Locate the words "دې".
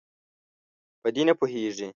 1.15-1.21